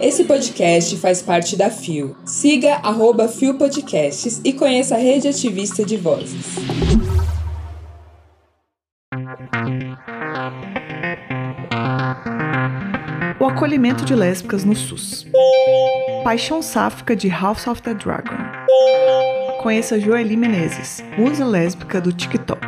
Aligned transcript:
Esse 0.00 0.24
podcast 0.24 0.96
faz 0.96 1.22
parte 1.22 1.56
da 1.56 1.70
FIO. 1.70 2.16
Siga 2.24 2.74
arroba 2.82 3.28
FIO 3.28 3.54
Podcasts 3.54 4.40
e 4.44 4.52
conheça 4.52 4.96
a 4.96 4.98
rede 4.98 5.28
ativista 5.28 5.84
de 5.84 5.96
vozes. 5.96 6.56
O 13.38 13.46
acolhimento 13.46 14.04
de 14.04 14.14
lésbicas 14.14 14.64
no 14.64 14.74
SUS. 14.74 15.26
Paixão 16.24 16.62
sáfica 16.62 17.14
de 17.16 17.28
House 17.28 17.66
of 17.66 17.82
the 17.82 17.94
Dragon. 17.94 18.36
Conheça 19.62 19.98
Joeli 20.00 20.36
Menezes, 20.36 21.02
musa 21.16 21.44
lésbica 21.44 22.00
do 22.00 22.12
TikTok. 22.12 22.60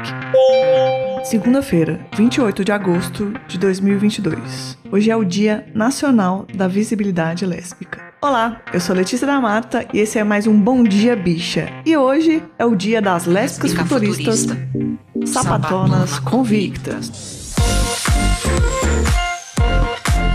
Segunda-feira, 1.25 2.07
28 2.15 2.63
de 2.63 2.71
agosto 2.71 3.33
de 3.49 3.57
2022. 3.59 4.77
Hoje 4.93 5.11
é 5.11 5.17
o 5.17 5.25
Dia 5.25 5.67
Nacional 5.75 6.47
da 6.55 6.69
Visibilidade 6.69 7.47
Lésbica. 7.47 8.13
Olá, 8.21 8.61
eu 8.75 8.79
sou 8.79 8.95
Letícia 8.95 9.27
da 9.27 9.41
Mata 9.41 9.87
e 9.95 10.01
esse 10.01 10.19
é 10.19 10.25
mais 10.25 10.47
um 10.47 10.61
Bom 10.61 10.85
Dia 10.85 11.17
Bicha. 11.17 11.71
E 11.87 11.97
hoje 11.97 12.43
é 12.59 12.67
o 12.67 12.77
dia 12.77 13.01
das 13.01 13.25
lésbicas 13.25 13.73
futuristas, 13.73 14.41
futurista. 14.45 15.27
sapatonas 15.27 16.19
convictas. 16.19 17.55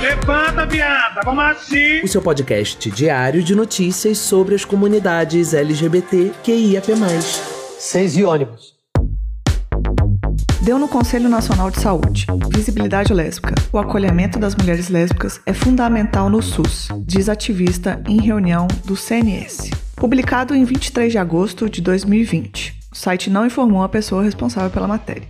Levanta, 0.02 0.66
viada, 0.66 1.22
vamos 1.24 1.44
assim! 1.44 2.02
O 2.02 2.08
seu 2.08 2.22
podcast 2.22 2.90
diário 2.90 3.44
de 3.44 3.54
notícias 3.54 4.18
sobre 4.18 4.56
as 4.56 4.66
comunidades 4.66 5.54
LGBT 5.54 6.32
QIAP+. 6.44 6.96
Seis 7.78 8.18
e 8.18 8.24
ônibus. 8.24 8.79
Deu 10.70 10.78
no 10.78 10.88
Conselho 10.88 11.28
Nacional 11.28 11.72
de 11.72 11.82
Saúde. 11.82 12.28
Visibilidade 12.54 13.12
lésbica. 13.12 13.56
O 13.74 13.80
acolhimento 13.80 14.38
das 14.38 14.56
mulheres 14.56 14.88
lésbicas 14.88 15.42
é 15.44 15.52
fundamental 15.52 16.30
no 16.30 16.44
SUS, 16.44 16.90
diz 17.08 17.28
ativista 17.28 18.00
em 18.08 18.22
reunião 18.22 18.68
do 18.86 18.96
CNS. 18.96 19.72
Publicado 19.96 20.54
em 20.54 20.64
23 20.64 21.12
de 21.12 21.18
agosto 21.18 21.68
de 21.68 21.82
2020. 21.82 22.78
O 22.92 22.96
site 22.96 23.32
não 23.32 23.48
informou 23.48 23.82
a 23.82 23.90
pessoa 23.90 24.22
responsável 24.22 24.70
pela 24.70 24.88
matéria. 24.88 25.28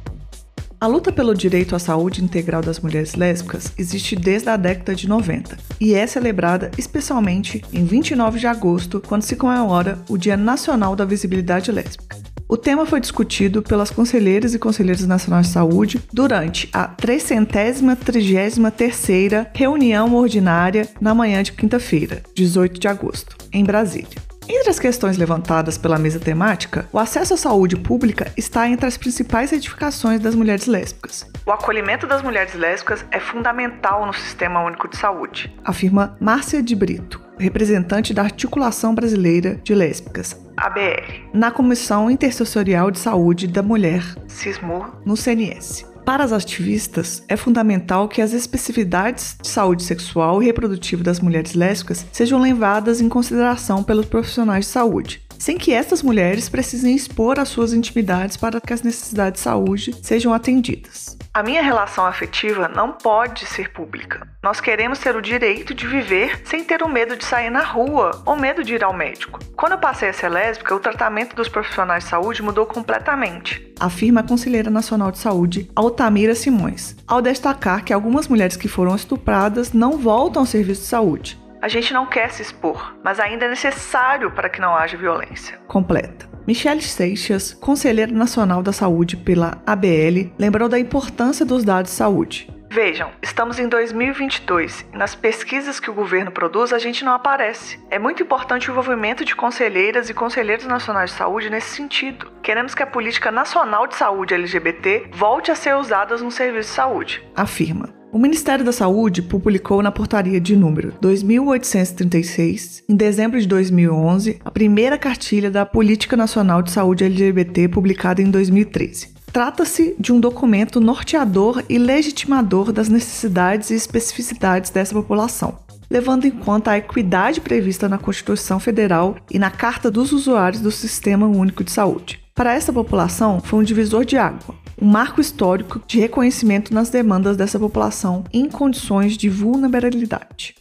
A 0.82 0.88
luta 0.88 1.10
pelo 1.10 1.34
direito 1.34 1.74
à 1.74 1.80
saúde 1.80 2.22
integral 2.22 2.62
das 2.62 2.82
mulheres 2.82 3.16
lésbicas 3.16 3.72
existe 3.78 4.18
desde 4.18 4.50
a 4.50 4.58
década 4.58 4.94
de 4.94 5.08
90 5.08 5.58
e 5.80 5.94
é 5.94 6.06
celebrada 6.06 6.70
especialmente 6.78 7.64
em 7.72 7.86
29 7.86 8.40
de 8.40 8.48
agosto, 8.48 9.02
quando 9.08 9.22
se 9.22 9.38
comemora 9.38 10.00
o 10.10 10.18
Dia 10.18 10.36
Nacional 10.36 10.98
da 10.98 11.06
Visibilidade 11.06 11.72
Lésbica. 11.72 12.18
O 12.52 12.58
tema 12.58 12.84
foi 12.84 13.00
discutido 13.00 13.62
pelas 13.62 13.92
conselheiras 13.92 14.56
e 14.56 14.60
conselheiros 14.60 15.06
nacionais 15.06 15.46
de 15.46 15.54
saúde 15.54 16.02
durante 16.12 16.68
a 16.74 16.88
333ª 16.88 19.52
reunião 19.54 20.16
ordinária 20.16 20.90
na 21.00 21.14
manhã 21.14 21.44
de 21.44 21.52
quinta-feira, 21.52 22.24
18 22.34 22.80
de 22.80 22.88
agosto, 22.88 23.38
em 23.54 23.64
Brasília. 23.64 24.18
Entre 24.50 24.68
as 24.68 24.80
questões 24.80 25.16
levantadas 25.16 25.78
pela 25.78 26.00
mesa 26.00 26.20
temática, 26.20 26.90
o 26.92 26.98
acesso 26.98 27.36
à 27.36 27.38
saúde 27.38 27.76
pública 27.76 28.32
está 28.36 28.68
entre 28.68 28.88
as 28.88 28.98
principais 28.98 29.54
edificações 29.54 30.20
das 30.20 30.34
mulheres 30.34 30.66
lésbicas. 30.66 31.30
O 31.46 31.52
acolhimento 31.52 32.08
das 32.08 32.24
mulheres 32.24 32.56
lésbicas 32.56 33.06
é 33.12 33.20
fundamental 33.20 34.08
no 34.08 34.14
Sistema 34.14 34.66
Único 34.66 34.88
de 34.88 34.98
Saúde, 34.98 35.56
afirma 35.64 36.18
Márcia 36.20 36.64
de 36.64 36.76
Brito, 36.76 37.22
representante 37.40 38.14
da 38.14 38.24
Articulação 38.24 38.94
Brasileira 38.94 39.60
de 39.64 39.74
Lésbicas, 39.74 40.40
ABL, 40.58 41.30
na 41.34 41.50
Comissão 41.50 42.12
Intersectorial 42.12 42.92
de 42.92 43.00
Saúde 43.00 43.48
da 43.48 43.64
Mulher, 43.64 44.04
CISMUR, 44.28 44.92
no 45.06 45.16
CNS. 45.16 45.86
Para 46.06 46.24
as 46.24 46.34
ativistas, 46.34 47.24
é 47.28 47.38
fundamental 47.38 48.08
que 48.08 48.22
as 48.22 48.34
especificidades 48.34 49.38
de 49.42 49.48
saúde 49.48 49.84
sexual 49.84 50.42
e 50.42 50.46
reprodutiva 50.48 51.04
das 51.04 51.20
mulheres 51.20 51.54
lésbicas 51.54 52.06
sejam 52.12 52.40
levadas 52.40 53.00
em 53.00 53.08
consideração 53.08 53.84
pelos 53.84 54.08
profissionais 54.08 54.66
de 54.66 54.72
saúde, 54.72 55.22
sem 55.40 55.58
que 55.58 55.74
estas 55.74 56.04
mulheres 56.04 56.50
precisem 56.50 56.94
expor 56.94 57.40
as 57.40 57.50
suas 57.50 57.74
intimidades 57.74 58.38
para 58.38 58.60
que 58.62 58.74
as 58.74 58.84
necessidades 58.84 59.40
de 59.40 59.44
saúde 59.44 59.96
sejam 60.04 60.34
atendidas. 60.34 61.18
A 61.34 61.42
minha 61.42 61.64
relação 61.64 62.06
afetiva 62.06 62.68
não 62.68 62.92
pode 62.92 63.46
ser 63.46 63.72
pública. 63.72 64.28
Nós 64.44 64.60
queremos 64.60 65.00
ter 65.00 65.16
o 65.16 65.22
direito 65.22 65.74
de 65.74 65.88
viver 65.88 66.42
sem 66.44 66.64
ter 66.64 66.84
o 66.84 66.90
medo 66.90 67.16
de 67.16 67.24
sair 67.24 67.50
na 67.50 67.64
rua 67.64 68.22
ou 68.26 68.36
medo 68.36 68.64
de 68.64 68.76
ir 68.76 68.84
ao 68.84 68.94
médico. 68.94 69.40
Quando 69.56 69.74
eu 69.74 69.78
passei 69.78 70.10
a 70.10 70.14
ser 70.14 70.30
lésbica, 70.30 70.76
o 70.76 70.80
tratamento 70.80 71.36
dos 71.36 71.48
profissionais 71.48 72.04
de 72.04 72.10
saúde 72.10 72.42
mudou 72.42 72.66
completamente, 72.66 73.74
afirma 73.80 74.20
a 74.20 74.24
Conselheira 74.24 74.70
Nacional 74.70 75.12
de 75.12 75.20
Saúde, 75.20 75.70
Altamira 75.76 76.36
Simões, 76.36 76.96
ao 77.08 77.22
destacar 77.22 77.84
que 77.84 77.94
algumas 77.94 78.28
mulheres 78.28 78.58
que 78.58 78.68
foram 78.68 78.96
estupradas 78.96 79.72
não 79.72 79.98
voltam 79.98 80.42
ao 80.42 80.46
serviço 80.46 80.82
de 80.82 80.88
saúde. 80.88 81.40
A 81.62 81.68
gente 81.68 81.94
não 81.94 82.06
quer 82.06 82.32
se 82.32 82.42
expor, 82.42 82.96
mas 83.04 83.20
ainda 83.20 83.46
é 83.46 83.50
necessário 83.50 84.32
para 84.32 84.50
que 84.50 84.62
não 84.62 84.74
haja 84.74 84.96
violência. 84.96 85.58
Completa. 85.68 86.30
Michelle 86.48 86.82
Seixas, 86.82 87.54
conselheira 87.54 88.12
nacional 88.12 88.64
da 88.64 88.72
saúde 88.72 89.18
pela 89.18 89.62
ABL, 89.68 90.32
lembrou 90.40 90.70
da 90.70 90.80
importância 90.80 91.46
dos 91.46 91.66
dados 91.66 91.92
de 91.92 91.98
saúde. 91.98 92.50
Vejam, 92.72 93.10
estamos 93.24 93.58
em 93.58 93.68
2022 93.68 94.86
e 94.94 94.98
nas 94.98 95.16
pesquisas 95.16 95.80
que 95.80 95.90
o 95.90 95.94
governo 95.94 96.32
produz 96.32 96.72
a 96.72 96.78
gente 96.78 97.04
não 97.04 97.14
aparece. 97.14 97.80
É 97.90 97.98
muito 97.98 98.22
importante 98.22 98.70
o 98.70 98.72
envolvimento 98.72 99.26
de 99.26 99.36
conselheiras 99.36 100.08
e 100.08 100.14
conselheiros 100.14 100.68
nacionais 100.68 101.10
de 101.10 101.18
saúde 101.18 101.50
nesse 101.50 101.76
sentido. 101.76 102.32
Queremos 102.44 102.76
que 102.76 102.84
a 102.84 102.88
política 102.88 103.32
nacional 103.32 103.88
de 103.88 103.96
saúde 103.96 104.36
LGBT 104.36 105.10
volte 105.12 105.50
a 105.50 105.56
ser 105.56 105.76
usada 105.76 106.16
no 106.18 106.30
serviço 106.30 106.70
de 106.70 106.76
saúde, 106.76 107.24
afirma. 107.36 107.90
O 108.12 108.18
Ministério 108.18 108.66
da 108.66 108.72
Saúde 108.72 109.22
publicou 109.22 109.84
na 109.84 109.92
portaria 109.92 110.42
de 110.42 110.56
número 110.56 110.94
2836, 111.00 112.84
em 112.90 112.96
dezembro 112.96 113.40
de 113.40 113.48
2011, 113.48 114.42
a 114.44 114.50
primeira 114.50 114.98
cartilha 114.98 115.52
da 115.52 115.64
Política 115.64 116.18
Nacional 116.18 116.64
de 116.64 116.72
Saúde 116.72 117.04
LGBT 117.04 117.68
publicada 117.68 118.20
em 118.20 118.32
2013. 118.32 119.19
Trata-se 119.32 119.96
de 120.00 120.12
um 120.12 120.20
documento 120.20 120.82
norteador 120.82 121.64
e 121.70 121.78
legitimador 121.78 122.72
das 122.72 122.90
necessidades 122.90 123.70
e 123.70 123.76
especificidades 123.76 124.72
dessa 124.72 124.94
população, 124.94 125.60
levando 125.90 126.26
em 126.26 126.32
conta 126.32 126.72
a 126.72 126.78
equidade 126.78 127.40
prevista 127.40 127.88
na 127.88 128.00
Constituição 128.00 128.60
Federal 128.60 129.18
e 129.30 129.38
na 129.38 129.52
Carta 129.52 129.92
dos 129.92 130.12
Usuários 130.12 130.62
do 130.62 130.72
Sistema 130.72 131.28
Único 131.28 131.64
de 131.64 131.72
Saúde. 131.72 132.20
Para 132.34 132.54
essa 132.54 132.74
população, 132.74 133.40
foi 133.40 133.60
um 133.60 133.64
divisor 133.64 134.04
de 134.04 134.18
água, 134.18 134.56
um 134.82 134.88
marco 134.88 135.22
histórico 135.22 135.80
de 135.86 136.00
reconhecimento 136.00 136.74
nas 136.74 136.90
demandas 136.90 137.38
dessa 137.38 137.60
população 137.60 138.24
em 138.34 138.50
condições 138.50 139.16
de 139.16 139.30
vulnerabilidade. 139.30 140.56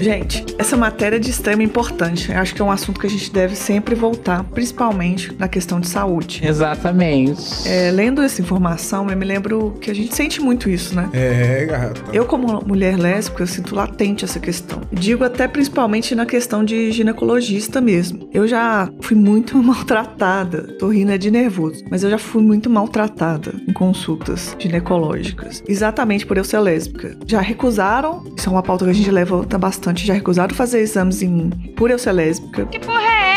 Gente, 0.00 0.44
essa 0.58 0.76
matéria 0.76 1.16
é 1.16 1.18
de 1.18 1.30
extrema 1.30 1.62
importância. 1.62 2.32
Eu 2.32 2.38
acho 2.38 2.54
que 2.54 2.62
é 2.62 2.64
um 2.64 2.70
assunto 2.70 3.00
que 3.00 3.06
a 3.06 3.10
gente 3.10 3.32
deve 3.32 3.56
sempre 3.56 3.94
voltar, 3.94 4.44
principalmente 4.44 5.34
na 5.38 5.48
questão 5.48 5.80
de 5.80 5.88
saúde. 5.88 6.40
Exatamente. 6.44 7.68
É, 7.68 7.90
lendo 7.90 8.22
essa 8.22 8.40
informação, 8.40 9.10
eu 9.10 9.16
me 9.16 9.24
lembro 9.24 9.76
que 9.80 9.90
a 9.90 9.94
gente 9.94 10.14
sente 10.14 10.40
muito 10.40 10.70
isso, 10.70 10.94
né? 10.94 11.08
É, 11.12 11.66
gata. 11.66 12.00
Eu, 12.12 12.24
como 12.26 12.64
mulher 12.64 12.96
lésbica, 12.96 13.42
eu 13.42 13.46
sinto 13.46 13.74
latente 13.74 14.24
essa 14.24 14.38
questão. 14.38 14.80
Digo 14.92 15.24
até 15.24 15.48
principalmente 15.48 16.14
na 16.14 16.24
questão 16.24 16.64
de 16.64 16.92
ginecologista 16.92 17.80
mesmo. 17.80 18.28
Eu 18.32 18.46
já 18.46 18.88
fui 19.00 19.16
muito 19.16 19.56
maltratada. 19.62 20.62
Tô 20.78 20.88
rindo 20.88 21.12
é 21.12 21.18
de 21.18 21.30
nervoso, 21.30 21.84
mas 21.90 22.04
eu 22.04 22.10
já 22.10 22.18
fui 22.18 22.42
muito 22.42 22.70
maltratada 22.70 23.54
em 23.66 23.72
consultas 23.72 24.54
ginecológicas. 24.58 25.62
Exatamente 25.66 26.26
por 26.26 26.36
eu 26.36 26.44
ser 26.44 26.60
lésbica. 26.60 27.16
Já 27.26 27.40
recusaram, 27.40 28.24
isso 28.36 28.48
é 28.48 28.52
uma 28.52 28.62
pauta 28.62 28.84
que 28.84 28.90
a 28.90 28.94
gente 28.94 29.10
levanta 29.10 29.58
bastante 29.58 29.87
bastante, 29.88 30.06
já 30.06 30.14
recusaram 30.14 30.54
fazer 30.54 30.80
exames 30.80 31.22
em 31.22 31.28
mim 31.28 31.50
por 31.76 31.90
eu 31.90 31.98
ser 31.98 32.12
lésbica. 32.12 32.66
Que 32.66 32.78
porra 32.78 33.02
é 33.02 33.27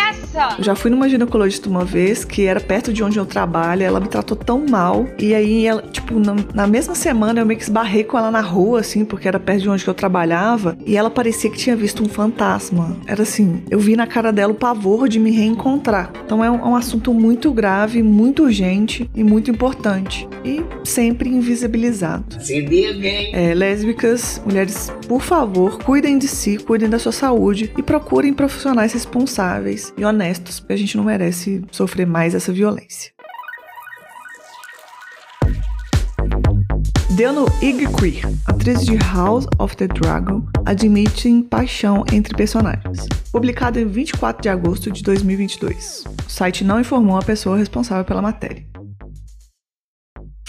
Eu 0.57 0.63
já 0.63 0.75
fui 0.75 0.89
numa 0.89 1.09
ginecologista 1.09 1.69
uma 1.69 1.83
vez, 1.83 2.23
que 2.23 2.45
era 2.45 2.59
perto 2.59 2.93
de 2.93 3.03
onde 3.03 3.17
eu 3.17 3.25
trabalho, 3.25 3.83
ela 3.83 3.99
me 3.99 4.07
tratou 4.07 4.37
tão 4.37 4.65
mal. 4.67 5.07
E 5.17 5.33
aí, 5.33 5.65
ela, 5.65 5.81
tipo, 5.81 6.19
na, 6.19 6.35
na 6.53 6.67
mesma 6.67 6.95
semana 6.95 7.39
eu 7.41 7.45
meio 7.45 7.57
que 7.57 7.63
esbarrei 7.63 8.03
com 8.03 8.17
ela 8.17 8.31
na 8.31 8.41
rua, 8.41 8.79
assim, 8.79 9.03
porque 9.03 9.27
era 9.27 9.39
perto 9.39 9.61
de 9.61 9.69
onde 9.69 9.87
eu 9.87 9.93
trabalhava. 9.93 10.77
E 10.85 10.95
ela 10.95 11.09
parecia 11.09 11.49
que 11.49 11.57
tinha 11.57 11.75
visto 11.75 12.03
um 12.03 12.09
fantasma. 12.09 12.97
Era 13.05 13.23
assim, 13.23 13.61
eu 13.69 13.79
vi 13.79 13.95
na 13.95 14.07
cara 14.07 14.31
dela 14.31 14.53
o 14.53 14.55
pavor 14.55 15.07
de 15.07 15.19
me 15.19 15.31
reencontrar. 15.31 16.11
Então 16.25 16.43
é 16.43 16.49
um, 16.49 16.55
é 16.55 16.65
um 16.65 16.75
assunto 16.75 17.13
muito 17.13 17.51
grave, 17.51 18.01
muito 18.01 18.43
urgente 18.43 19.09
e 19.15 19.23
muito 19.23 19.51
importante. 19.51 20.27
E 20.43 20.63
sempre 20.83 21.29
invisibilizado. 21.29 22.41
Se 22.41 22.61
bem. 22.61 23.33
É, 23.33 23.53
lésbicas, 23.53 24.41
mulheres, 24.45 24.91
por 25.07 25.21
favor, 25.21 25.77
cuidem 25.79 26.17
de 26.17 26.27
si, 26.27 26.57
cuidem 26.57 26.89
da 26.89 26.97
sua 26.97 27.11
saúde 27.11 27.71
e 27.77 27.83
procurem 27.83 28.33
profissionais 28.33 28.93
responsáveis 28.93 29.93
e 29.97 30.03
honestos, 30.03 30.20
porque 30.59 30.73
a 30.73 30.77
gente 30.77 30.95
não 30.97 31.03
merece 31.03 31.63
sofrer 31.71 32.05
mais 32.05 32.35
essa 32.35 32.53
violência. 32.53 33.11
Deu 37.15 37.33
no 37.33 37.45
Ig 37.61 37.85
Queer, 37.97 38.23
atriz 38.45 38.85
de 38.85 38.95
House 39.13 39.45
of 39.59 39.75
the 39.75 39.87
Dragon, 39.87 40.43
admite 40.65 41.43
paixão 41.43 42.05
entre 42.11 42.35
personagens. 42.35 43.05
Publicado 43.31 43.79
em 43.79 43.85
24 43.85 44.41
de 44.41 44.49
agosto 44.49 44.89
de 44.89 45.03
2022. 45.03 46.05
O 46.25 46.29
site 46.31 46.63
não 46.63 46.79
informou 46.79 47.17
a 47.17 47.21
pessoa 47.21 47.57
responsável 47.57 48.05
pela 48.05 48.21
matéria. 48.21 48.70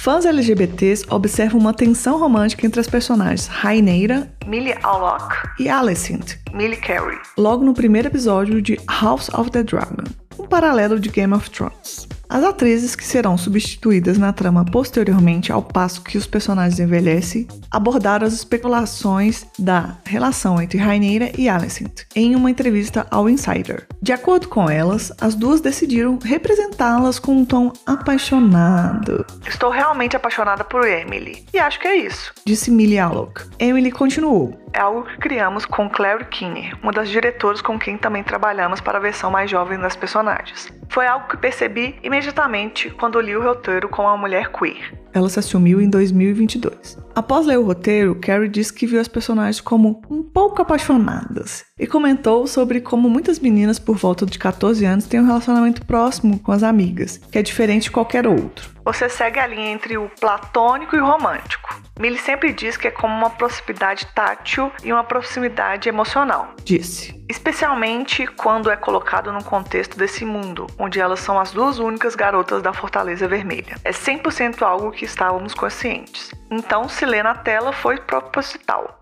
Fãs 0.03 0.27
LGBTs 0.27 1.05
observam 1.11 1.61
uma 1.61 1.73
tensão 1.73 2.19
romântica 2.19 2.67
entre 2.67 2.81
as 2.81 2.89
personagens 2.89 3.47
Raineira, 3.47 4.29
Millie 4.49 4.75
Alloc, 4.83 5.33
e 5.61 5.69
Alicent, 5.69 6.39
Millie 6.53 6.77
Carey, 6.77 7.17
logo 7.39 7.65
no 7.65 7.73
primeiro 7.73 8.09
episódio 8.09 8.61
de 8.61 8.77
House 8.91 9.29
of 9.29 9.53
the 9.53 9.63
Dragon, 9.63 10.03
um 10.39 10.47
paralelo 10.47 10.99
de 10.99 11.09
Game 11.09 11.33
of 11.35 11.51
Thrones. 11.51 12.09
As 12.33 12.45
atrizes 12.45 12.97
que 12.97 13.05
serão 13.05 13.37
substituídas 13.37 14.17
na 14.17 14.33
trama 14.33 14.65
posteriormente, 14.65 15.53
ao 15.53 15.61
passo 15.61 16.03
que 16.03 16.17
os 16.17 16.27
personagens 16.27 16.81
envelhecem, 16.81 17.47
abordaram 17.71 18.27
as 18.27 18.33
especulações 18.33 19.45
da 19.59 19.99
relação 20.07 20.59
entre 20.59 20.79
Raineira 20.79 21.31
e 21.37 21.47
Alicent 21.47 22.05
em 22.17 22.35
uma 22.35 22.51
entrevista 22.51 23.07
ao 23.11 23.29
Insider. 23.29 23.87
De 24.01 24.15
acordo 24.15 24.49
com 24.49 24.71
elas, 24.71 25.13
as 25.21 25.35
duas 25.35 25.61
decidiram 25.61 26.19
representá-las 26.25 27.19
com 27.19 27.37
um 27.37 27.45
tom 27.45 27.71
apaixonado. 27.85 29.27
Estou 29.47 29.71
realmente 29.71 30.17
apaixonada 30.17 30.65
por 30.65 30.87
Emily, 30.89 31.45
e 31.53 31.59
acho 31.59 31.79
que 31.79 31.87
é 31.87 31.97
isso, 31.97 32.33
disse 32.47 32.71
Millie 32.71 32.99
Alloc. 32.99 33.43
Emily 33.59 33.93
continuou. 33.93 34.59
É 34.73 34.81
algo 34.81 35.03
que 35.03 35.19
criamos 35.19 35.67
com 35.67 35.91
Claire 35.91 36.25
Kinney, 36.25 36.73
uma 36.83 36.93
das 36.93 37.11
diretoras 37.11 37.61
com 37.61 37.79
quem 37.79 37.99
também 37.99 38.25
trabalhamos 38.25 38.81
para 38.81 38.97
a 38.97 39.01
versão 39.03 39.31
mais 39.31 39.51
jovem 39.51 39.79
das 39.79 39.95
personagens 39.95 40.22
personagens. 40.23 40.82
Foi 40.93 41.07
algo 41.07 41.27
que 41.27 41.39
percebi 41.39 41.99
imediatamente 42.03 42.91
quando 42.91 43.19
li 43.19 43.35
o 43.35 43.43
roteiro 43.43 43.89
com 43.89 44.03
uma 44.03 44.15
mulher 44.15 44.53
queer. 44.53 44.93
Ela 45.15 45.31
se 45.31 45.39
assumiu 45.39 45.81
em 45.81 45.89
2022. 45.89 46.99
Após 47.15 47.47
ler 47.47 47.59
o 47.59 47.65
roteiro, 47.65 48.15
Carrie 48.15 48.47
disse 48.47 48.75
que 48.75 48.87
viu 48.87 49.01
as 49.01 49.09
personagens 49.09 49.59
como 49.59 50.03
um 50.11 50.23
pouco 50.23 50.61
apaixonadas 50.61 51.65
e 51.79 51.87
comentou 51.87 52.47
sobre 52.47 52.83
como 52.83 53.09
muitas 53.09 53.39
meninas 53.39 53.79
por 53.79 53.97
volta 53.97 54.27
de 54.27 54.39
14 54.39 54.85
anos 54.85 55.07
têm 55.07 55.21
um 55.21 55.27
relacionamento 55.27 55.85
próximo 55.87 56.39
com 56.39 56.53
as 56.53 56.63
amigas, 56.63 57.17
que 57.17 57.39
é 57.39 57.43
diferente 57.43 57.85
de 57.85 57.91
qualquer 57.91 58.27
outro. 58.27 58.71
Você 58.85 59.09
segue 59.09 59.39
a 59.39 59.47
linha 59.47 59.71
entre 59.71 59.97
o 59.97 60.11
platônico 60.21 60.95
e 60.95 61.01
o 61.01 61.07
romântico. 61.07 61.81
Millie 61.99 62.19
sempre 62.19 62.53
diz 62.53 62.77
que 62.77 62.89
é 62.89 62.91
como 62.91 63.15
uma 63.15 63.31
proximidade 63.31 64.07
tátil 64.15 64.73
e 64.83 64.93
uma 64.93 65.05
proximidade 65.05 65.89
emocional. 65.89 66.55
Disse. 66.65 67.23
Especialmente 67.29 68.27
quando 68.27 68.71
é 68.71 68.77
colocado 68.77 69.33
no 69.33 69.45
contexto 69.45 69.97
desse 69.97 70.25
mundo, 70.25 70.67
onde 70.83 70.99
elas 70.99 71.21
são 71.21 71.39
as 71.39 71.53
duas 71.53 71.79
únicas 71.79 72.17
garotas 72.17 72.61
da 72.61 72.73
Fortaleza 72.73 73.29
Vermelha. 73.29 73.77
É 73.85 73.93
100% 73.93 74.63
algo 74.63 74.91
que 74.91 75.05
estávamos 75.05 75.55
conscientes. 75.55 76.33
Então, 76.51 76.89
se 76.89 77.07
ler 77.07 77.23
na 77.23 77.37
tela 77.37 77.73
foi 77.73 77.99
proposital. 77.99 78.99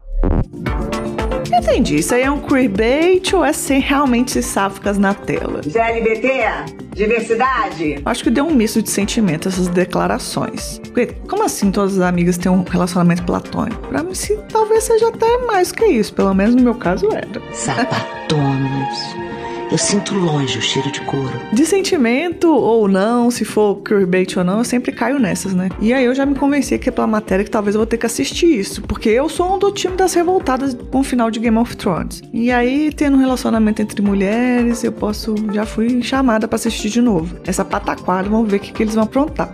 Entendi. 1.50 1.96
Isso 1.96 2.14
aí 2.14 2.22
é 2.22 2.30
um 2.30 2.38
queerbait 2.38 3.34
ou 3.34 3.42
é 3.42 3.52
sem 3.52 3.80
realmente 3.80 4.42
sáficas 4.42 4.98
na 4.98 5.14
tela? 5.14 5.62
GLBT? 5.62 6.44
Diversidade? 6.94 8.02
Acho 8.04 8.24
que 8.24 8.30
deu 8.30 8.44
um 8.44 8.54
misto 8.54 8.82
de 8.82 8.90
sentimento 8.90 9.48
essas 9.48 9.66
declarações. 9.68 10.78
Porque, 10.80 11.06
como 11.28 11.42
assim 11.42 11.70
todas 11.70 11.98
as 11.98 12.02
amigas 12.06 12.36
têm 12.36 12.52
um 12.52 12.62
relacionamento 12.62 13.24
platônico? 13.24 13.88
Pra 13.88 14.02
mim, 14.02 14.14
sim, 14.14 14.38
talvez 14.52 14.84
seja 14.84 15.08
até 15.08 15.38
mais 15.46 15.72
que 15.72 15.86
isso. 15.86 16.12
Pelo 16.12 16.34
menos 16.34 16.54
no 16.54 16.62
meu 16.62 16.74
caso 16.74 17.08
era. 17.10 17.26
Sapatonos. 17.54 19.29
Eu 19.70 19.78
sinto 19.78 20.14
longe 20.14 20.58
o 20.58 20.60
cheiro 20.60 20.90
de 20.90 21.00
couro. 21.02 21.30
De 21.52 21.64
sentimento 21.64 22.52
ou 22.52 22.88
não, 22.88 23.30
se 23.30 23.44
for 23.44 23.76
queerbait 23.76 24.36
ou 24.36 24.42
não, 24.42 24.58
eu 24.58 24.64
sempre 24.64 24.90
caio 24.90 25.20
nessas, 25.20 25.54
né? 25.54 25.68
E 25.80 25.92
aí 25.92 26.04
eu 26.04 26.12
já 26.12 26.26
me 26.26 26.34
convenci 26.34 26.74
aqui 26.74 26.90
pela 26.90 27.06
matéria 27.06 27.44
que 27.44 27.50
talvez 27.50 27.76
eu 27.76 27.78
vou 27.78 27.86
ter 27.86 27.96
que 27.96 28.04
assistir 28.04 28.46
isso, 28.46 28.82
porque 28.82 29.08
eu 29.08 29.28
sou 29.28 29.54
um 29.54 29.58
do 29.60 29.70
time 29.70 29.96
das 29.96 30.12
revoltadas 30.12 30.76
com 30.90 30.98
o 30.98 31.04
final 31.04 31.30
de 31.30 31.38
Game 31.38 31.56
of 31.56 31.76
Thrones. 31.76 32.20
E 32.32 32.50
aí, 32.50 32.92
tendo 32.92 33.16
um 33.16 33.20
relacionamento 33.20 33.80
entre 33.80 34.02
mulheres, 34.02 34.82
eu 34.82 34.90
posso. 34.90 35.36
Já 35.52 35.64
fui 35.64 36.02
chamada 36.02 36.48
para 36.48 36.56
assistir 36.56 36.88
de 36.88 37.00
novo. 37.00 37.36
Essa 37.46 37.64
pataquada, 37.64 38.28
vamos 38.28 38.50
ver 38.50 38.56
o 38.56 38.60
que, 38.60 38.72
que 38.72 38.82
eles 38.82 38.96
vão 38.96 39.04
aprontar. 39.04 39.52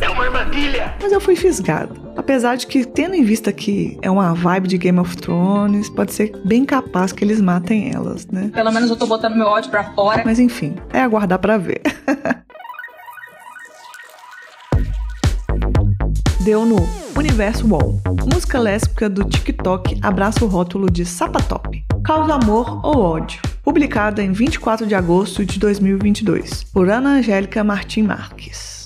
É 0.00 0.08
uma 0.08 0.24
armadilha! 0.24 0.94
Mas 1.02 1.12
eu 1.12 1.20
fui 1.20 1.36
fisgado. 1.36 2.09
Apesar 2.30 2.54
de 2.54 2.68
que, 2.68 2.84
tendo 2.84 3.16
em 3.16 3.24
vista 3.24 3.52
que 3.52 3.98
é 4.00 4.08
uma 4.08 4.32
vibe 4.32 4.68
de 4.68 4.78
Game 4.78 5.00
of 5.00 5.16
Thrones, 5.16 5.90
pode 5.90 6.12
ser 6.12 6.30
bem 6.44 6.64
capaz 6.64 7.10
que 7.10 7.24
eles 7.24 7.40
matem 7.40 7.92
elas, 7.92 8.24
né? 8.28 8.52
Pelo 8.54 8.70
menos 8.70 8.88
eu 8.88 8.94
tô 8.94 9.04
botando 9.04 9.34
meu 9.34 9.48
ódio 9.48 9.68
pra 9.68 9.92
fora. 9.94 10.22
Mas 10.24 10.38
enfim, 10.38 10.76
é 10.92 11.00
aguardar 11.00 11.40
para 11.40 11.58
ver. 11.58 11.82
Deu 16.44 16.64
no 16.64 16.76
Universo 17.18 17.66
Wall. 17.66 18.00
Música 18.32 18.60
lésbica 18.60 19.10
do 19.10 19.24
TikTok 19.24 19.98
abraça 20.00 20.44
o 20.44 20.48
rótulo 20.48 20.88
de 20.88 21.04
sapatop. 21.04 21.84
Causa 22.04 22.34
amor 22.34 22.78
ou 22.86 23.00
ódio. 23.00 23.42
Publicada 23.64 24.22
em 24.22 24.30
24 24.30 24.86
de 24.86 24.94
agosto 24.94 25.44
de 25.44 25.58
2022 25.58 26.62
por 26.62 26.88
Ana 26.88 27.14
Angélica 27.14 27.64
Martim 27.64 28.04
Marques. 28.04 28.79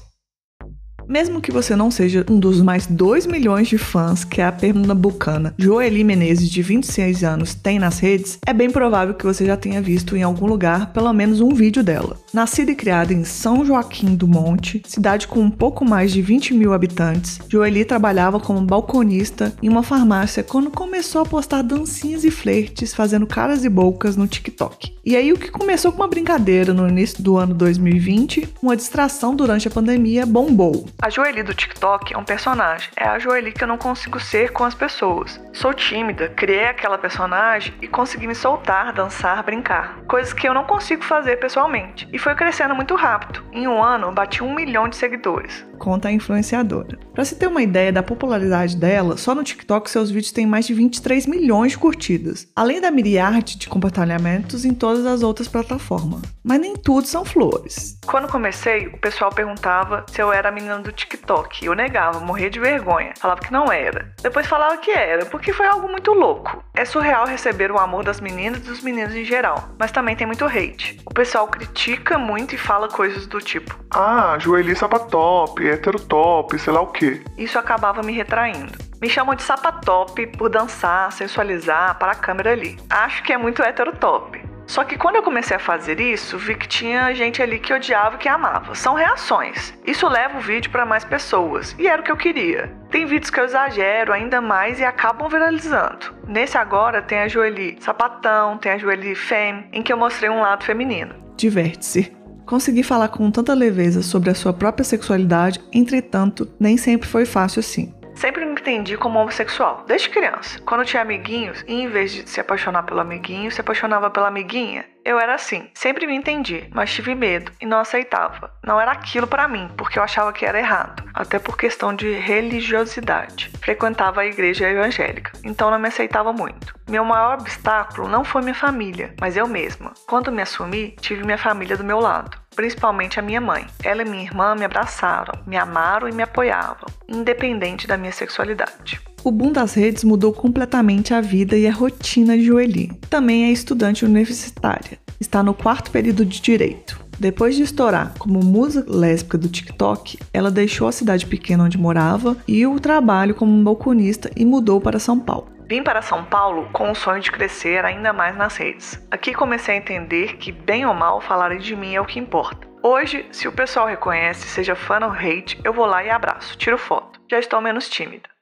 Mesmo 1.09 1.41
que 1.41 1.53
você 1.53 1.77
não 1.77 1.91
seja 1.91 2.25
um 2.29 2.39
dos 2.39 2.61
mais 2.61 2.87
2 2.87 3.27
milhões 3.27 3.69
de 3.69 3.79
fãs 3.79 4.25
que 4.25 4.41
a 4.41 4.51
pernambucana 4.51 5.55
Joeli 5.59 6.03
Menezes, 6.03 6.49
de 6.49 6.63
26 6.63 7.25
anos, 7.25 7.55
tem 7.55 7.79
nas 7.79 7.99
redes, 7.99 8.39
é 8.47 8.53
bem 8.53 8.71
provável 8.71 9.15
que 9.15 9.25
você 9.25 9.45
já 9.47 9.57
tenha 9.57 9.81
visto 9.81 10.17
em 10.17 10.23
algum 10.23 10.47
lugar 10.47 10.93
pelo 10.93 11.13
menos 11.13 11.41
um 11.41 11.51
vídeo 11.51 11.83
dela. 11.83 12.17
Nascida 12.33 12.73
e 12.73 12.75
criada 12.75 13.13
em 13.13 13.25
São 13.25 13.65
Joaquim 13.65 14.15
do 14.15 14.27
Monte, 14.27 14.83
cidade 14.87 15.29
com 15.29 15.41
um 15.41 15.51
pouco 15.51 15.85
mais 15.85 16.13
de 16.13 16.23
20 16.23 16.55
mil 16.55 16.73
habitantes, 16.73 17.39
Joeli 17.49 17.85
trabalhava 17.85 18.41
como 18.41 18.61
balconista 18.61 19.55
em 19.63 19.69
uma 19.69 19.83
farmácia 19.83 20.43
quando 20.43 20.71
começou 20.71 21.23
a 21.23 21.27
postar 21.27 21.63
dancinhas 21.63 22.25
e 22.25 22.31
flertes 22.31 22.95
fazendo 22.95 23.27
caras 23.27 23.65
e 23.65 23.69
bocas 23.69 24.17
no 24.17 24.27
TikTok. 24.27 24.93
E 25.05 25.17
aí 25.17 25.33
o 25.33 25.39
que 25.39 25.51
começou 25.51 25.93
com 25.93 25.99
uma 25.99 26.09
brincadeira 26.09 26.73
no 26.73 26.89
início 26.89 27.23
do 27.23 27.37
ano 27.37 27.55
2020, 27.55 28.49
uma 28.63 28.77
distração 28.77 29.37
durante 29.37 29.69
a 29.69 29.71
pandemia, 29.71 30.25
bombou. 30.25 30.87
A 31.03 31.11
Joeli 31.11 31.43
do 31.43 31.53
TikTok 31.53 32.15
é 32.15 32.19
um 32.19 32.25
personagem. 32.25 32.89
É 32.97 33.07
a 33.07 33.19
Joeli 33.19 33.53
que 33.53 33.63
eu 33.63 33.69
não 33.69 33.77
consigo 33.77 34.19
ser 34.21 34.53
com 34.53 34.65
as 34.65 34.75
pessoas. 34.75 35.41
Sou 35.53 35.75
tímida, 35.75 36.29
criei 36.31 36.67
aquela 36.67 36.97
personagem 36.97 37.75
e 37.83 37.89
consegui 37.89 38.27
me 38.27 38.35
soltar, 38.35 38.93
dançar, 38.93 39.43
brincar. 39.43 39.99
Coisas 40.07 40.33
que 40.33 40.49
eu 40.49 40.55
não 40.55 40.65
consigo 40.65 41.05
fazer 41.05 41.37
pessoalmente. 41.37 42.09
E 42.13 42.19
foi 42.19 42.35
crescendo 42.35 42.75
muito 42.75 42.95
rápido. 42.95 43.45
Em 43.53 43.69
um 43.69 43.83
ano, 43.83 44.13
bati 44.13 44.43
um 44.43 44.55
milhão 44.55 44.89
de 44.89 44.97
seguidores. 44.97 45.65
Conta 45.79 46.09
a 46.09 46.13
influenciadora. 46.13 46.99
Pra 47.13 47.25
se 47.25 47.37
ter 47.37 47.49
uma 47.49 47.63
ideia 47.63 47.93
da 47.93 48.03
popularidade 48.03 48.77
dela, 48.77 49.17
só 49.17 49.35
no 49.35 49.45
TikTok 49.45 49.91
seus 49.91 50.11
vídeos 50.11 50.33
têm 50.33 50.47
mais 50.47 50.67
de 50.67 50.75
23 50.75 51.27
milhões 51.27 51.73
de 51.73 51.79
curtidas. 51.79 52.49
Além 52.55 52.81
da 52.81 52.91
miliarde 52.91 53.59
de 53.59 53.69
compartilhamentos 53.69 54.65
em 54.65 54.73
todas 54.73 55.05
as 55.05 55.23
outras 55.23 55.49
plataformas. 55.49 56.23
Mas 56.43 56.61
nem 56.61 56.77
tudo 56.77 57.07
são 57.07 57.25
flores. 57.25 57.99
Quando 58.07 58.29
comecei, 58.29 58.87
o 58.87 58.99
pessoal 58.99 59.31
perguntava 59.31 60.05
se 60.09 60.21
eu 60.21 60.33
era 60.33 60.49
a 60.49 60.53
menina 60.53 60.84
do 60.85 60.93
TikTok. 60.93 61.65
Eu 61.65 61.75
negava, 61.75 62.21
morria 62.21 62.49
de 62.49 62.61
vergonha. 62.61 63.13
Falava 63.19 63.41
que 63.41 63.53
não 63.53 63.73
era. 63.73 64.13
Depois 64.23 64.47
falava 64.47 64.77
que 64.77 64.91
era, 64.91 65.25
porque 65.27 65.53
foi 65.53 65.67
algo 65.67 65.89
muito 65.89 66.13
louco. 66.13 66.63
É 66.75 66.85
surreal 66.85 67.27
receber 67.27 67.73
o 67.73 67.79
amor 67.79 68.05
das 68.05 68.21
meninas 68.21 68.61
e 68.61 68.63
dos 68.63 68.83
meninos 68.83 69.15
em 69.15 69.25
geral, 69.25 69.71
mas 69.79 69.91
também 69.91 70.15
tem 70.15 70.27
muito 70.27 70.45
hate. 70.45 71.01
O 71.07 71.15
pessoal 71.15 71.49
critica 71.49 72.19
muito 72.19 72.55
e 72.55 72.59
fala 72.59 72.89
coisas 72.89 73.27
do 73.27 73.41
tipo: 73.41 73.77
Ah, 73.91 74.37
Joeli 74.39 74.77
sapatop, 74.77 75.67
hétero 75.67 75.99
top, 75.99 76.59
sei 76.59 76.73
lá 76.73 76.81
o 76.81 76.89
quê. 76.89 77.23
Isso 77.37 77.59
acabava 77.59 78.03
me 78.03 78.13
retraindo. 78.13 78.73
Me 79.01 79.09
chamam 79.09 79.35
de 79.35 79.43
sapatop 79.43 80.27
por 80.39 80.49
dançar, 80.49 81.13
sensualizar 81.13 81.99
para 81.99 82.13
a 82.13 82.15
câmera 82.15 82.53
ali. 82.53 82.79
Acho 82.89 83.23
que 83.23 83.33
é 83.33 83.37
muito 83.37 83.63
hétero 83.63 83.95
top. 83.97 84.43
Só 84.67 84.85
que 84.85 84.97
quando 84.97 85.17
eu 85.17 85.23
comecei 85.23 85.57
a 85.57 85.61
fazer 85.61 86.01
isso, 86.01 86.39
vi 86.39 86.55
que 86.55 86.67
tinha 86.67 87.15
gente 87.15 87.43
ali 87.43 87.59
que 87.59 87.73
odiava 87.73 88.17
e 88.17 88.19
que 88.19 88.29
amava. 88.29 88.75
São 88.75 88.95
reações. 88.95 89.75
Isso 89.87 90.09
leva 90.09 90.39
o 90.39 90.41
vídeo 90.41 90.71
para 90.71 90.87
mais 90.87 91.05
pessoas, 91.05 91.75
e 91.79 91.87
era 91.87 92.01
o 92.01 92.05
que 92.05 92.11
eu 92.11 92.17
queria. 92.17 92.73
Tem 92.91 93.07
vídeos 93.07 93.31
que 93.31 93.39
eu 93.41 93.45
exagero 93.45 94.13
ainda 94.13 94.41
mais 94.41 94.81
e 94.81 94.85
acabam 94.85 95.29
viralizando. 95.29 96.15
Nesse 96.27 96.57
agora 96.57 97.03
tem 97.03 97.19
a 97.19 97.29
Joeli 97.29 97.77
Sapatão, 97.81 98.59
tem 98.59 98.73
a 98.73 98.79
Joeli 98.79 99.15
Femme, 99.15 99.67
em 99.73 99.83
que 99.83 99.93
eu 99.93 99.97
mostrei 99.97 100.31
um 100.31 100.41
lado 100.41 100.65
feminino. 100.65 101.15
Diverte-se. 101.37 102.25
Consegui 102.47 102.83
falar 102.83 103.09
com 103.09 103.31
tanta 103.31 103.55
leveza 103.55 104.03
sobre 104.03 104.29
a 104.29 104.35
sua 104.35 104.53
própria 104.53 104.85
sexualidade, 104.85 105.61
entretanto, 105.73 106.47
nem 106.61 106.77
sempre 106.77 107.09
foi 107.09 107.25
fácil 107.25 107.61
assim. 107.61 107.94
Sempre 108.15 108.45
me 108.45 108.53
entendi 108.53 108.97
como 108.97 109.19
homossexual, 109.19 109.85
desde 109.87 110.09
criança. 110.09 110.61
Quando 110.61 110.85
tinha 110.85 111.03
amiguinhos, 111.03 111.65
em 111.67 111.89
vez 111.89 112.13
de 112.13 112.29
se 112.29 112.41
apaixonar 112.41 112.85
pelo 112.85 113.01
amiguinho, 113.01 113.51
se 113.51 113.61
apaixonava 113.61 114.11
pela 114.11 114.29
amiguinha, 114.29 114.85
eu 115.05 115.19
era 115.19 115.35
assim. 115.35 115.69
Sempre 115.75 116.07
me 116.07 116.15
entendi, 116.15 116.69
mas 116.73 116.93
tive 116.93 117.15
medo 117.15 117.53
e 117.61 117.67
não 117.67 117.79
aceitava. 117.79 118.51
Não 118.65 118.81
era 118.81 118.93
aquilo 118.93 119.27
para 119.27 119.47
mim, 119.47 119.71
porque 119.77 119.99
eu 119.99 120.03
achava 120.03 120.33
que 120.33 120.47
era 120.47 120.59
errado, 120.59 121.05
até 121.13 121.39
por 121.39 121.57
questão 121.57 121.95
de 121.95 122.13
religiosidade. 122.13 123.51
Frequentava 123.61 124.23
a 124.23 124.27
igreja 124.27 124.69
evangélica, 124.69 125.33
então 125.45 125.71
não 125.71 125.79
me 125.79 125.89
aceitava 125.89 126.33
muito. 126.33 126.75
Meu 126.89 127.05
maior 127.05 127.39
obstáculo 127.39 128.09
não 128.09 128.25
foi 128.25 128.43
minha 128.43 128.55
família, 128.55 129.15
mas 129.21 129.37
eu 129.37 129.47
mesma. 129.47 129.93
Quando 130.07 130.33
me 130.33 130.43
assumi, 130.43 130.97
tive 131.01 131.25
minha 131.25 131.39
família 131.39 131.77
do 131.77 131.85
meu 131.85 132.01
lado 132.01 132.43
principalmente 132.55 133.19
a 133.19 133.23
minha 133.23 133.41
mãe. 133.41 133.67
Ela 133.83 134.03
e 134.03 134.05
minha 134.05 134.23
irmã 134.23 134.55
me 134.55 134.65
abraçaram, 134.65 135.43
me 135.45 135.57
amaram 135.57 136.09
e 136.09 136.13
me 136.13 136.23
apoiavam, 136.23 136.87
independente 137.09 137.87
da 137.87 137.97
minha 137.97 138.13
sexualidade. 138.13 139.01
O 139.25 139.33
boom 139.33 139.53
das 139.53 139.73
redes 139.73 140.05
mudou 140.05 140.35
completamente 140.35 141.15
a 141.15 141.21
vida 141.23 141.57
e 141.57 141.67
a 141.67 141.73
rotina 141.73 142.37
de 142.37 142.45
Joeli. 142.45 142.93
Também 143.09 143.47
é 143.47 143.51
estudante 143.51 144.05
universitária. 144.05 144.99
Está 145.19 145.43
no 145.43 145.55
quarto 145.55 145.91
período 145.91 146.27
de 146.27 146.43
Direito. 146.43 147.03
Depois 147.19 147.57
de 147.57 147.63
estourar 147.63 148.13
como 148.19 148.45
musa 148.45 148.85
lésbica 148.87 149.39
do 149.39 149.49
TikTok, 149.49 150.19
ela 150.31 150.51
deixou 150.51 150.87
a 150.87 150.93
cidade 150.93 151.25
pequena 151.25 151.65
onde 151.65 151.79
morava 151.79 152.37
e 152.47 152.67
o 152.67 152.79
trabalho 152.79 153.35
como 153.35 153.65
balconista 153.65 154.31
e 154.37 154.45
mudou 154.45 154.79
para 154.79 154.99
São 154.99 155.19
Paulo. 155.19 155.49
Vim 155.67 155.83
para 155.83 156.03
São 156.03 156.23
Paulo 156.27 156.69
com 156.71 156.91
o 156.91 156.95
sonho 156.95 157.23
de 157.23 157.33
crescer 157.33 157.83
ainda 157.83 158.13
mais 158.13 158.37
nas 158.37 158.55
redes. 158.59 159.03
Aqui 159.11 159.33
comecei 159.33 159.75
a 159.75 159.79
entender 159.79 160.37
que, 160.37 160.53
bem 160.53 160.85
ou 160.85 160.93
mal, 160.93 161.23
falarem 161.23 161.61
de 161.61 161.75
mim 161.75 161.95
é 161.95 162.01
o 162.01 162.05
que 162.05 162.19
importa. 162.19 162.69
Hoje, 162.83 163.25
se 163.33 163.49
o 163.49 163.53
pessoal 163.53 163.87
reconhece, 163.87 164.47
seja 164.47 164.75
fã 164.75 164.99
ou 165.03 165.13
hate, 165.13 165.59
eu 165.65 165.73
vou 165.73 165.87
lá 165.87 166.05
e 166.05 166.11
abraço, 166.11 166.59
tiro 166.59 166.77
foto. 166.77 167.19
Já 167.31 167.39
estou 167.39 167.63
menos 167.63 167.89
tímida. 167.89 168.34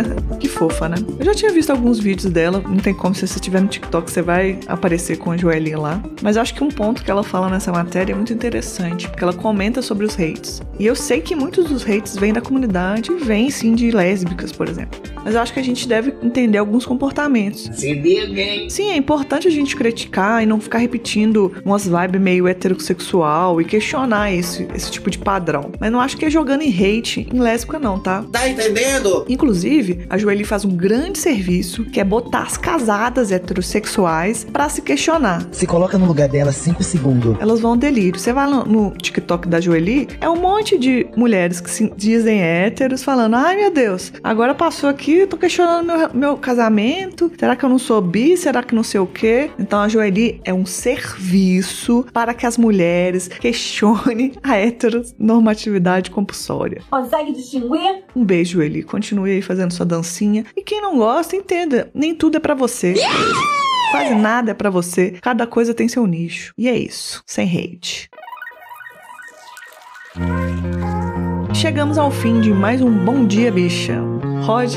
que 0.38 0.48
fofa, 0.48 0.88
né? 0.88 0.96
Eu 1.18 1.24
já 1.24 1.34
tinha 1.34 1.52
visto 1.52 1.70
alguns 1.70 1.98
vídeos 1.98 2.32
dela, 2.32 2.62
não 2.66 2.76
tem 2.78 2.94
como 2.94 3.14
se 3.14 3.26
você 3.26 3.36
estiver 3.36 3.60
no 3.60 3.68
TikTok, 3.68 4.10
você 4.10 4.22
vai 4.22 4.58
aparecer 4.66 5.18
com 5.18 5.30
a 5.30 5.36
Joelinha 5.36 5.78
lá. 5.78 6.02
Mas 6.22 6.36
eu 6.36 6.42
acho 6.42 6.54
que 6.54 6.64
um 6.64 6.68
ponto 6.68 7.02
que 7.04 7.10
ela 7.10 7.22
fala 7.22 7.48
nessa 7.48 7.72
matéria 7.72 8.12
é 8.12 8.16
muito 8.16 8.32
interessante, 8.32 9.08
porque 9.08 9.22
ela 9.22 9.32
comenta 9.32 9.82
sobre 9.82 10.06
os 10.06 10.14
hates. 10.18 10.60
E 10.78 10.86
eu 10.86 10.94
sei 10.94 11.20
que 11.20 11.34
muitos 11.34 11.66
dos 11.66 11.88
hates 11.88 12.16
vêm 12.16 12.32
da 12.32 12.40
comunidade 12.40 13.10
e 13.12 13.16
vêm 13.16 13.50
sim 13.50 13.74
de 13.74 13.90
lésbicas, 13.90 14.52
por 14.52 14.68
exemplo. 14.68 15.00
Mas 15.24 15.34
eu 15.34 15.40
acho 15.40 15.52
que 15.52 15.60
a 15.60 15.64
gente 15.64 15.86
deve 15.86 16.14
entender 16.22 16.58
alguns 16.58 16.84
comportamentos. 16.84 17.70
Se 17.74 17.92
liga, 17.94 18.68
Sim, 18.68 18.90
é 18.90 18.96
importante 18.96 19.46
a 19.46 19.50
gente 19.50 19.76
criticar 19.76 20.42
e 20.42 20.46
não 20.46 20.60
ficar 20.60 20.78
repetindo 20.78 21.52
umas 21.64 21.86
vibes 21.86 22.20
meio 22.20 22.48
heterossexual 22.48 23.60
e 23.60 23.64
questionar 23.64 24.32
esse, 24.32 24.66
esse 24.74 24.90
tipo 24.90 25.10
de 25.10 25.18
padrão. 25.18 25.70
Mas 25.78 25.92
não 25.92 26.00
acho 26.00 26.16
que 26.16 26.24
é 26.24 26.30
jogando 26.30 26.62
em 26.62 26.70
hate 26.70 27.28
em 27.32 27.38
lésbica, 27.38 27.78
não, 27.78 27.98
tá? 27.98 28.24
Tá 28.32 28.48
entendendo? 28.48 29.24
Inclusive, 29.28 29.81
a 30.08 30.18
Joeli 30.18 30.44
faz 30.44 30.64
um 30.64 30.76
grande 30.76 31.18
serviço 31.18 31.84
que 31.84 32.00
é 32.00 32.04
botar 32.04 32.42
as 32.42 32.56
casadas 32.56 33.32
heterossexuais 33.32 34.44
pra 34.44 34.68
se 34.68 34.82
questionar. 34.82 35.46
Se 35.52 35.66
coloca 35.66 35.98
no 35.98 36.06
lugar 36.06 36.28
dela 36.28 36.52
5 36.52 36.82
segundos. 36.82 37.36
Elas 37.40 37.60
vão 37.60 37.72
ao 37.72 37.76
delírio. 37.76 38.18
Você 38.18 38.32
vai 38.32 38.48
no, 38.48 38.64
no 38.64 38.90
TikTok 38.92 39.48
da 39.48 39.60
Joeli, 39.60 40.08
é 40.20 40.28
um 40.28 40.36
monte 40.36 40.78
de 40.78 41.06
mulheres 41.16 41.60
que 41.60 41.70
se 41.70 41.92
dizem 41.96 42.40
héteros 42.42 43.02
falando: 43.02 43.34
ai 43.34 43.56
meu 43.56 43.70
Deus, 43.70 44.12
agora 44.22 44.54
passou 44.54 44.88
aqui, 44.88 45.18
eu 45.18 45.26
tô 45.26 45.36
questionando 45.36 45.86
meu, 45.86 46.10
meu 46.14 46.36
casamento. 46.36 47.30
Será 47.38 47.56
que 47.56 47.64
eu 47.64 47.68
não 47.68 47.78
sou 47.78 48.00
bi? 48.00 48.36
Será 48.36 48.62
que 48.62 48.74
não 48.74 48.82
sei 48.82 49.00
o 49.00 49.06
quê? 49.06 49.50
Então 49.58 49.80
a 49.80 49.88
Joeli 49.88 50.40
é 50.44 50.52
um 50.52 50.66
serviço 50.66 52.06
para 52.12 52.34
que 52.34 52.46
as 52.46 52.56
mulheres 52.56 53.28
questionem 53.28 54.32
a 54.42 54.56
heteronormatividade 54.56 56.10
compulsória. 56.10 56.82
Consegue 56.90 57.32
distinguir? 57.32 58.04
Um 58.14 58.24
beijo, 58.24 58.52
Joeli. 58.52 58.82
Continue 58.82 59.32
aí 59.32 59.42
fazendo 59.42 59.71
sua 59.72 59.86
dancinha. 59.86 60.44
E 60.56 60.62
quem 60.62 60.80
não 60.80 60.96
gosta, 60.96 61.34
entenda, 61.34 61.90
nem 61.94 62.14
tudo 62.14 62.36
é 62.36 62.40
pra 62.40 62.54
você. 62.54 62.94
Quase 63.90 64.14
nada 64.14 64.52
é 64.52 64.54
pra 64.54 64.70
você. 64.70 65.16
Cada 65.20 65.46
coisa 65.46 65.74
tem 65.74 65.88
seu 65.88 66.06
nicho. 66.06 66.54
E 66.56 66.68
é 66.68 66.76
isso. 66.76 67.22
Sem 67.26 67.46
hate. 67.46 68.08
Chegamos 71.54 71.98
ao 71.98 72.10
fim 72.10 72.40
de 72.40 72.52
mais 72.52 72.80
um 72.80 73.04
Bom 73.04 73.26
Dia 73.26 73.52
Bicha. 73.52 74.00
Rod 74.44 74.76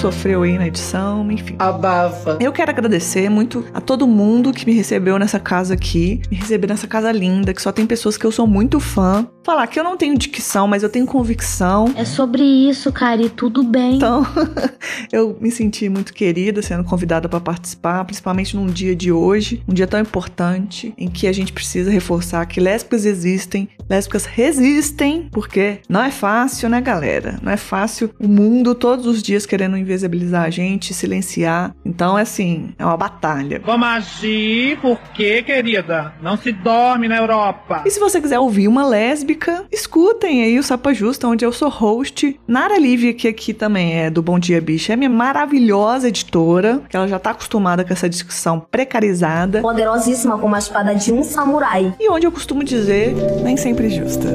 sofreu 0.00 0.44
aí 0.44 0.56
na 0.56 0.66
edição, 0.66 1.30
enfim. 1.30 1.56
Abafa. 1.58 2.38
Eu 2.40 2.50
quero 2.52 2.70
agradecer 2.70 3.28
muito 3.28 3.66
a 3.74 3.82
todo 3.82 4.06
mundo 4.06 4.50
que 4.50 4.64
me 4.64 4.72
recebeu 4.72 5.18
nessa 5.18 5.38
casa 5.38 5.74
aqui, 5.74 6.22
me 6.30 6.38
receber 6.38 6.68
nessa 6.68 6.86
casa 6.86 7.12
linda, 7.12 7.52
que 7.52 7.60
só 7.60 7.70
tem 7.70 7.86
pessoas 7.86 8.16
que 8.16 8.24
eu 8.24 8.32
sou 8.32 8.46
muito 8.46 8.80
fã. 8.80 9.28
Falar 9.44 9.66
que 9.66 9.78
eu 9.78 9.84
não 9.84 9.98
tenho 9.98 10.16
dicção, 10.16 10.66
mas 10.66 10.82
eu 10.82 10.88
tenho 10.88 11.04
convicção. 11.04 11.92
É 11.96 12.04
sobre 12.06 12.42
isso, 12.42 12.90
cara, 12.90 13.20
e 13.20 13.28
tudo 13.28 13.62
bem. 13.62 13.96
Então, 13.96 14.26
eu 15.12 15.36
me 15.38 15.50
senti 15.50 15.86
muito 15.90 16.14
querida 16.14 16.62
sendo 16.62 16.82
convidada 16.82 17.28
para 17.28 17.40
participar, 17.40 18.02
principalmente 18.06 18.56
num 18.56 18.68
dia 18.68 18.96
de 18.96 19.12
hoje, 19.12 19.62
um 19.68 19.74
dia 19.74 19.86
tão 19.86 20.00
importante 20.00 20.94
em 20.96 21.10
que 21.10 21.26
a 21.26 21.32
gente 21.32 21.52
precisa 21.52 21.90
reforçar 21.90 22.46
que 22.46 22.58
lésbicas 22.58 23.04
existem, 23.04 23.68
lésbicas 23.88 24.24
resistem, 24.24 25.28
porque 25.30 25.80
não 25.90 26.02
é 26.02 26.10
fácil, 26.10 26.70
né, 26.70 26.80
galera? 26.80 27.38
Não 27.42 27.52
é 27.52 27.58
fácil 27.58 28.10
o 28.18 28.28
mundo 28.28 28.74
todos 28.74 29.04
os 29.04 29.22
dias 29.22 29.44
querendo 29.44 29.76
invisibilizar 29.90 30.44
a 30.44 30.50
gente, 30.50 30.94
silenciar. 30.94 31.74
Então, 31.84 32.18
é 32.18 32.22
assim, 32.22 32.72
é 32.78 32.84
uma 32.84 32.96
batalha. 32.96 33.60
Vamos 33.64 33.88
agir 33.88 34.78
porque, 34.80 35.42
querida, 35.42 36.14
não 36.22 36.36
se 36.36 36.52
dorme 36.52 37.08
na 37.08 37.16
Europa. 37.16 37.82
E 37.84 37.90
se 37.90 37.98
você 37.98 38.20
quiser 38.20 38.38
ouvir 38.38 38.68
uma 38.68 38.86
lésbica, 38.86 39.64
escutem 39.70 40.42
aí 40.42 40.58
o 40.58 40.62
Sapa 40.62 40.94
Justa, 40.94 41.26
onde 41.26 41.44
eu 41.44 41.52
sou 41.52 41.68
host. 41.68 42.38
Nara 42.46 42.78
Lívia, 42.78 43.12
que 43.12 43.28
aqui 43.28 43.52
também 43.52 44.00
é 44.00 44.10
do 44.10 44.22
Bom 44.22 44.38
Dia 44.38 44.60
Bicha, 44.60 44.92
é 44.92 44.96
minha 44.96 45.10
maravilhosa 45.10 46.08
editora, 46.08 46.80
que 46.88 46.96
ela 46.96 47.08
já 47.08 47.18
tá 47.18 47.30
acostumada 47.30 47.84
com 47.84 47.92
essa 47.92 48.08
discussão 48.08 48.60
precarizada. 48.60 49.60
Poderosíssima 49.60 50.38
como 50.38 50.54
a 50.54 50.58
espada 50.58 50.94
de 50.94 51.12
um 51.12 51.22
samurai. 51.22 51.94
E 51.98 52.08
onde 52.10 52.26
eu 52.26 52.32
costumo 52.32 52.62
dizer, 52.62 53.14
nem 53.42 53.56
sempre 53.56 53.90
justa. 53.90 54.28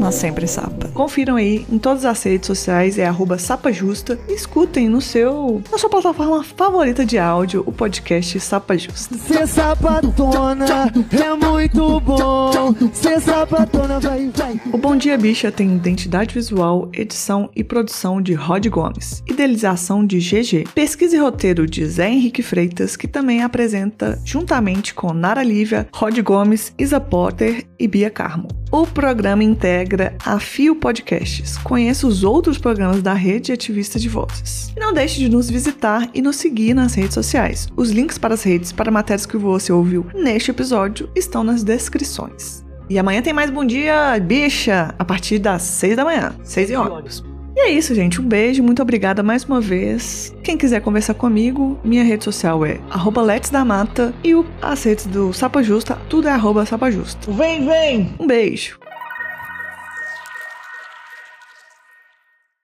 Mas 0.00 0.14
sempre 0.14 0.46
sapa. 0.46 0.88
Confiram 0.94 1.36
aí 1.36 1.66
em 1.70 1.78
todas 1.78 2.04
as 2.04 2.22
redes 2.22 2.46
sociais, 2.46 2.98
é 2.98 3.06
arroba 3.06 3.38
sapajusta. 3.38 4.18
E 4.28 4.34
escutem 4.50 4.88
no 4.88 5.00
seu, 5.00 5.62
na 5.70 5.78
sua 5.78 5.88
plataforma 5.88 6.42
favorita 6.42 7.06
de 7.06 7.16
áudio 7.16 7.62
o 7.66 7.72
podcast 7.72 8.40
Sapa 8.40 8.76
Justa. 8.76 9.16
Ser 9.16 9.46
sapatona 9.46 10.92
é 11.12 11.34
muito 11.36 12.00
bom. 12.00 12.74
Ser 12.92 13.20
sapatona 13.20 14.00
vai, 14.00 14.28
vai. 14.34 14.60
O 14.72 14.76
Bom 14.76 14.96
Dia 14.96 15.16
Bicha 15.16 15.52
tem 15.52 15.76
identidade 15.76 16.34
visual, 16.34 16.88
edição 16.92 17.48
e 17.54 17.62
produção 17.62 18.20
de 18.20 18.34
Rod 18.34 18.66
Gomes, 18.66 19.22
idealização 19.24 20.04
de 20.04 20.18
GG, 20.18 20.64
pesquisa 20.74 21.14
e 21.14 21.20
roteiro 21.20 21.64
de 21.64 21.86
Zé 21.86 22.10
Henrique 22.10 22.42
Freitas, 22.42 22.96
que 22.96 23.06
também 23.06 23.44
apresenta 23.44 24.20
juntamente 24.24 24.92
com 24.92 25.14
Nara 25.14 25.44
Lívia, 25.44 25.88
Rod 25.94 26.18
Gomes, 26.22 26.74
Isa 26.76 26.98
Potter 26.98 27.69
e 27.80 27.88
Bia 27.88 28.10
Carmo. 28.10 28.46
O 28.70 28.86
programa 28.86 29.42
integra 29.42 30.14
a 30.24 30.38
Fio 30.38 30.76
Podcasts. 30.76 31.56
Conheça 31.58 32.06
os 32.06 32.22
outros 32.22 32.58
programas 32.58 33.02
da 33.02 33.14
rede 33.14 33.50
ativista 33.50 33.98
de 33.98 34.08
vozes. 34.08 34.72
Não 34.76 34.92
deixe 34.92 35.18
de 35.18 35.28
nos 35.28 35.50
visitar 35.50 36.08
e 36.14 36.20
nos 36.20 36.36
seguir 36.36 36.74
nas 36.74 36.94
redes 36.94 37.14
sociais. 37.14 37.66
Os 37.74 37.90
links 37.90 38.18
para 38.18 38.34
as 38.34 38.42
redes 38.42 38.70
para 38.70 38.90
matérias 38.90 39.26
que 39.26 39.38
você 39.38 39.72
ouviu 39.72 40.06
neste 40.14 40.50
episódio 40.50 41.10
estão 41.16 41.42
nas 41.42 41.64
descrições. 41.64 42.62
E 42.88 42.98
amanhã 42.98 43.22
tem 43.22 43.32
mais 43.32 43.50
Bom 43.50 43.64
Dia 43.64 44.18
Bicha, 44.20 44.94
a 44.98 45.04
partir 45.04 45.38
das 45.38 45.62
6 45.62 45.96
da 45.96 46.04
manhã, 46.04 46.34
6 46.42 46.70
e 46.70 46.76
ônibus. 46.76 47.29
E 47.56 47.60
é 47.60 47.70
isso, 47.70 47.94
gente. 47.94 48.20
Um 48.20 48.24
beijo, 48.24 48.62
muito 48.62 48.80
obrigada 48.80 49.22
mais 49.22 49.44
uma 49.44 49.60
vez. 49.60 50.34
Quem 50.42 50.56
quiser 50.56 50.80
conversar 50.80 51.14
comigo, 51.14 51.78
minha 51.84 52.04
rede 52.04 52.24
social 52.24 52.64
é 52.64 52.80
arroba 52.90 53.20
Let's 53.22 53.50
da 53.50 53.64
Mata 53.64 54.14
e 54.22 54.34
o, 54.34 54.46
as 54.62 54.82
redes 54.84 55.06
do 55.06 55.32
Sapa 55.32 55.62
Justa, 55.62 55.98
tudo 56.08 56.28
é 56.28 56.32
arroba 56.32 56.64
Sapa 56.64 56.90
Justa. 56.90 57.30
Vem, 57.32 57.66
vem! 57.66 58.14
Um 58.18 58.26
beijo. 58.26 58.78